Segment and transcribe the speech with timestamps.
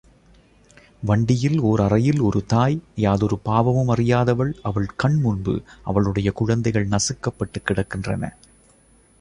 [1.01, 5.63] வண்டியில் ஓர் அறையில் ஒரு தாய் யாதொரு பாவமும் அறியாதவள் அவள் கண்முன்பு
[5.83, 8.33] அவளுடைய குழந்தைகள் நசுக்கபட்டுக் கிடக்கின்றன.